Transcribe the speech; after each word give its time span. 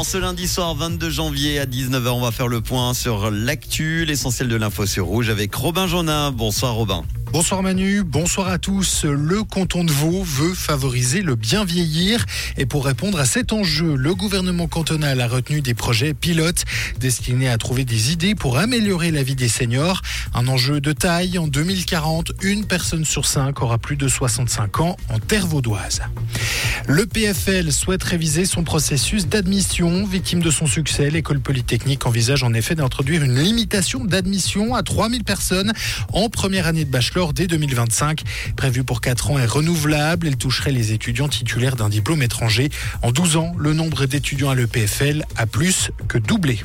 En 0.00 0.02
ce 0.02 0.16
lundi 0.16 0.48
soir 0.48 0.74
22 0.74 1.10
janvier 1.10 1.58
à 1.58 1.66
19h, 1.66 2.08
on 2.08 2.22
va 2.22 2.30
faire 2.30 2.48
le 2.48 2.62
point 2.62 2.94
sur 2.94 3.30
l'actu, 3.30 4.06
l'essentiel 4.06 4.48
de 4.48 4.56
l'info 4.56 4.86
sur 4.86 5.04
Rouge 5.04 5.28
avec 5.28 5.54
Robin 5.54 5.86
Jonin. 5.86 6.30
Bonsoir 6.30 6.72
Robin. 6.72 7.04
Bonsoir 7.32 7.62
Manu, 7.62 8.02
bonsoir 8.02 8.48
à 8.48 8.58
tous. 8.58 9.04
Le 9.04 9.44
canton 9.44 9.84
de 9.84 9.92
Vaud 9.92 10.24
veut 10.24 10.52
favoriser 10.52 11.22
le 11.22 11.36
bien 11.36 11.64
vieillir 11.64 12.26
et 12.56 12.66
pour 12.66 12.84
répondre 12.84 13.20
à 13.20 13.24
cet 13.24 13.52
enjeu, 13.52 13.94
le 13.94 14.16
gouvernement 14.16 14.66
cantonal 14.66 15.20
a 15.20 15.28
retenu 15.28 15.60
des 15.60 15.74
projets 15.74 16.12
pilotes 16.12 16.64
destinés 16.98 17.48
à 17.48 17.56
trouver 17.56 17.84
des 17.84 18.10
idées 18.10 18.34
pour 18.34 18.58
améliorer 18.58 19.12
la 19.12 19.22
vie 19.22 19.36
des 19.36 19.48
seniors. 19.48 20.02
Un 20.34 20.48
enjeu 20.48 20.80
de 20.80 20.92
taille, 20.92 21.38
en 21.38 21.46
2040, 21.46 22.32
une 22.42 22.64
personne 22.64 23.04
sur 23.04 23.26
cinq 23.26 23.62
aura 23.62 23.78
plus 23.78 23.96
de 23.96 24.08
65 24.08 24.80
ans 24.80 24.96
en 25.08 25.20
terre 25.20 25.46
vaudoise. 25.46 26.02
Le 26.88 27.06
PFL 27.06 27.70
souhaite 27.70 28.02
réviser 28.02 28.44
son 28.44 28.64
processus 28.64 29.28
d'admission. 29.28 30.04
Victime 30.04 30.40
de 30.40 30.50
son 30.50 30.66
succès, 30.66 31.10
l'école 31.10 31.38
polytechnique 31.38 32.06
envisage 32.06 32.42
en 32.42 32.52
effet 32.54 32.74
d'introduire 32.74 33.22
une 33.22 33.38
limitation 33.38 34.04
d'admission 34.04 34.74
à 34.74 34.82
3000 34.82 35.22
personnes 35.22 35.72
en 36.12 36.28
première 36.28 36.66
année 36.66 36.84
de 36.84 36.90
bachelor 36.90 37.19
dès 37.28 37.46
2025. 37.46 38.22
Prévu 38.56 38.84
pour 38.84 39.00
4 39.00 39.30
ans 39.30 39.38
et 39.38 39.46
renouvelable, 39.46 40.26
elle 40.26 40.36
toucherait 40.36 40.72
les 40.72 40.92
étudiants 40.92 41.28
titulaires 41.28 41.76
d'un 41.76 41.88
diplôme 41.88 42.22
étranger. 42.22 42.70
En 43.02 43.12
12 43.12 43.36
ans, 43.36 43.52
le 43.58 43.72
nombre 43.74 44.06
d'étudiants 44.06 44.50
à 44.50 44.54
l'EPFL 44.54 45.24
a 45.36 45.46
plus 45.46 45.90
que 46.08 46.18
doublé. 46.18 46.60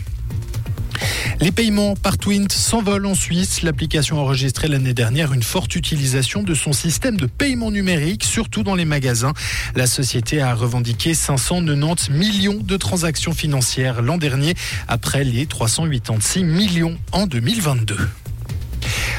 Les 1.41 1.51
paiements 1.51 1.95
par 1.95 2.17
Twint 2.17 2.49
s'envolent 2.49 3.05
en 3.05 3.15
Suisse. 3.15 3.61
L'application 3.61 4.17
a 4.17 4.21
enregistré 4.21 4.67
l'année 4.67 4.93
dernière 4.93 5.33
une 5.33 5.43
forte 5.43 5.75
utilisation 5.75 6.43
de 6.43 6.53
son 6.53 6.71
système 6.71 7.17
de 7.17 7.25
paiement 7.25 7.71
numérique, 7.71 8.23
surtout 8.23 8.63
dans 8.63 8.75
les 8.75 8.85
magasins. 8.85 9.33
La 9.75 9.87
société 9.87 10.41
a 10.41 10.53
revendiqué 10.53 11.13
590 11.13 12.11
millions 12.11 12.59
de 12.61 12.77
transactions 12.77 13.33
financières 13.33 14.01
l'an 14.01 14.17
dernier, 14.17 14.53
après 14.87 15.23
les 15.23 15.45
386 15.45 16.45
millions 16.45 16.97
en 17.11 17.27
2022. 17.27 17.97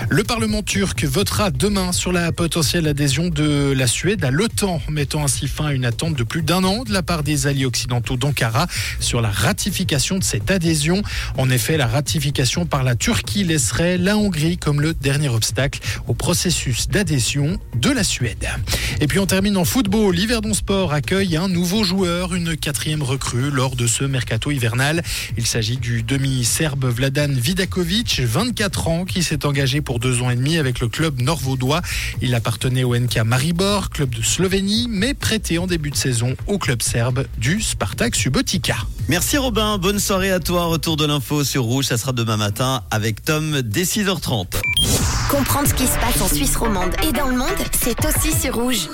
Le 0.08 0.22
Parlement 0.22 0.62
turc 0.62 1.04
votera 1.04 1.50
demain 1.50 1.90
sur 1.90 2.12
la 2.12 2.30
potentielle 2.30 2.86
adhésion 2.86 3.28
de 3.28 3.74
la 3.76 3.88
Suède 3.88 4.24
à 4.24 4.30
l'OTAN, 4.30 4.80
mettant 4.88 5.24
ainsi 5.24 5.48
fin 5.48 5.66
à 5.66 5.72
une 5.72 5.84
attente 5.84 6.14
de 6.14 6.22
plus 6.22 6.42
d'un 6.42 6.62
an 6.62 6.84
de 6.84 6.92
la 6.92 7.02
part 7.02 7.24
des 7.24 7.48
alliés 7.48 7.66
occidentaux 7.66 8.16
d'Ankara 8.16 8.68
sur 9.00 9.20
la 9.20 9.30
ratification 9.30 10.16
de 10.18 10.22
cette 10.22 10.48
adhésion. 10.52 11.02
En 11.36 11.50
effet, 11.50 11.76
la 11.76 11.88
ratification 11.88 12.66
par 12.66 12.84
la 12.84 12.94
Turquie 12.94 13.42
laisserait 13.42 13.98
la 13.98 14.16
Hongrie 14.16 14.58
comme 14.58 14.80
le 14.80 14.94
dernier 14.94 15.28
obstacle 15.28 15.80
au 16.06 16.14
processus 16.14 16.88
d'adhésion 16.88 17.58
de 17.74 17.90
la 17.90 18.04
Suède. 18.04 18.46
Et 19.00 19.08
puis 19.08 19.18
on 19.18 19.26
termine 19.26 19.56
en 19.56 19.64
football. 19.64 20.14
L'Hiverdon 20.14 20.54
Sport 20.54 20.92
accueille 20.92 21.36
un 21.36 21.48
nouveau 21.48 21.82
joueur, 21.82 22.32
une 22.32 22.56
quatrième 22.56 23.02
recrue 23.02 23.50
lors 23.50 23.74
de 23.74 23.88
ce 23.88 24.04
mercato 24.04 24.52
hivernal. 24.52 25.02
Il 25.36 25.46
s'agit 25.46 25.78
du 25.78 26.04
demi-serbe 26.04 26.84
Vladan 26.84 27.32
Vidakovic, 27.32 28.20
24 28.20 28.88
ans, 28.88 29.04
qui 29.04 29.24
s'est 29.24 29.44
engagé 29.44 29.80
pour 29.96 30.10
deux 30.10 30.20
ans 30.20 30.28
et 30.28 30.36
demi 30.36 30.58
avec 30.58 30.80
le 30.80 30.88
club 30.88 31.22
nord-vaudois. 31.22 31.80
Il 32.20 32.34
appartenait 32.34 32.84
au 32.84 32.94
NK 32.94 33.16
Maribor, 33.24 33.88
club 33.88 34.14
de 34.14 34.20
Slovénie, 34.20 34.88
mais 34.90 35.14
prêté 35.14 35.56
en 35.56 35.66
début 35.66 35.90
de 35.90 35.96
saison 35.96 36.36
au 36.46 36.58
club 36.58 36.82
serbe 36.82 37.24
du 37.38 37.62
Spartak 37.62 38.14
Subotica. 38.14 38.76
Merci 39.08 39.38
Robin, 39.38 39.78
bonne 39.78 39.98
soirée 39.98 40.32
à 40.32 40.38
toi. 40.38 40.66
Retour 40.66 40.98
de 40.98 41.06
l'info 41.06 41.44
sur 41.44 41.62
Rouge, 41.62 41.86
ça 41.86 41.96
sera 41.96 42.12
demain 42.12 42.36
matin 42.36 42.82
avec 42.90 43.24
Tom 43.24 43.62
dès 43.62 43.84
6h30. 43.84 44.48
Comprendre 45.30 45.66
ce 45.66 45.72
qui 45.72 45.86
se 45.86 45.98
passe 45.98 46.20
en 46.20 46.28
Suisse 46.28 46.56
romande 46.56 46.92
et 47.08 47.12
dans 47.12 47.28
le 47.28 47.36
monde, 47.38 47.48
c'est 47.72 47.96
aussi 48.04 48.38
sur 48.38 48.54
Rouge. 48.54 48.88